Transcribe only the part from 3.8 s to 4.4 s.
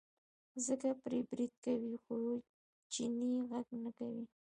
نه کوي.